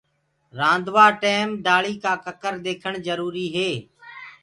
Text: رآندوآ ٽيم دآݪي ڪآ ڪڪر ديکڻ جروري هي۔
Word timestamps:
رآندوآ 0.59 1.05
ٽيم 1.21 1.47
دآݪي 1.65 1.93
ڪآ 2.03 2.13
ڪڪر 2.25 2.53
ديکڻ 2.65 2.91
جروري 3.07 3.45
هي۔ 3.55 3.71